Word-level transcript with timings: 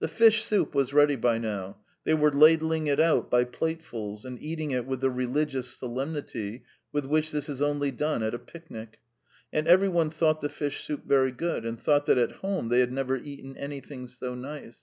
The 0.00 0.08
fish 0.08 0.44
soup 0.44 0.74
was 0.74 0.92
ready 0.92 1.16
by 1.16 1.38
now. 1.38 1.78
They 2.04 2.12
were 2.12 2.30
ladling 2.30 2.88
it 2.88 3.00
out 3.00 3.30
by 3.30 3.46
platefuls, 3.46 4.26
and 4.26 4.38
eating 4.42 4.70
it 4.72 4.84
with 4.84 5.00
the 5.00 5.08
religious 5.08 5.68
solemnity 5.78 6.62
with 6.92 7.06
which 7.06 7.32
this 7.32 7.48
is 7.48 7.62
only 7.62 7.90
done 7.90 8.22
at 8.22 8.34
a 8.34 8.38
picnic; 8.38 8.98
and 9.54 9.66
every 9.66 9.88
one 9.88 10.10
thought 10.10 10.42
the 10.42 10.50
fish 10.50 10.84
soup 10.84 11.06
very 11.06 11.32
good, 11.32 11.64
and 11.64 11.80
thought 11.80 12.04
that 12.04 12.18
at 12.18 12.32
home 12.42 12.68
they 12.68 12.80
had 12.80 12.92
never 12.92 13.16
eaten 13.16 13.56
anything 13.56 14.06
so 14.06 14.34
nice. 14.34 14.82